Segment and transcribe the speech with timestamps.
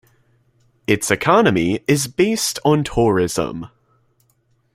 [0.87, 3.67] Its economy is based on tourism.